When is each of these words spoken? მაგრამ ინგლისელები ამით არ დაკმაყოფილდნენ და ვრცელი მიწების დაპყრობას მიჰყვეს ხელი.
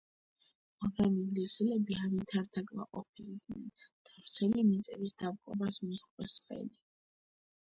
მაგრამ 0.83 1.17
ინგლისელები 1.23 1.97
ამით 2.05 2.33
არ 2.41 2.47
დაკმაყოფილდნენ 2.59 3.69
და 3.85 4.15
ვრცელი 4.15 4.65
მიწების 4.73 5.19
დაპყრობას 5.25 5.83
მიჰყვეს 5.87 6.41
ხელი. 6.49 6.77